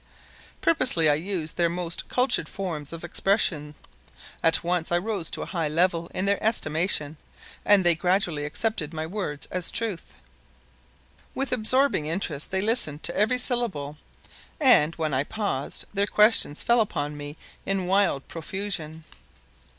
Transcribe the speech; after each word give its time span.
Purposely 0.61 1.07
I 1.11 1.13
used 1.13 1.57
their 1.57 1.69
most 1.69 2.07
cultured 2.09 2.49
forms 2.49 2.91
of 2.91 3.03
expression. 3.03 3.75
At 4.41 4.63
once 4.63 4.91
I 4.91 4.97
rose 4.97 5.29
to 5.29 5.43
a 5.43 5.45
high 5.45 5.67
level 5.67 6.07
in 6.11 6.25
their 6.25 6.43
estimation 6.43 7.17
and 7.63 7.83
they 7.83 7.93
gradually 7.93 8.43
accepted 8.43 8.95
my 8.95 9.05
words 9.05 9.45
as 9.51 9.69
true. 9.69 9.99
With 11.35 11.51
absorbing 11.51 12.07
interest 12.07 12.49
they 12.49 12.61
listened 12.61 13.03
to 13.03 13.15
every 13.15 13.37
syllable 13.37 13.99
and, 14.59 14.95
when 14.95 15.13
I 15.13 15.23
paused, 15.23 15.85
their 15.93 16.07
questions 16.07 16.63
fell 16.63 16.81
upon 16.81 17.15
me 17.15 17.37
in 17.67 17.85
wild 17.85 18.27
profusion. 18.27 19.03